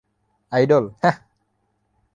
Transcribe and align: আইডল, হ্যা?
আইডল, 0.51 0.85
হ্যা? 1.01 1.11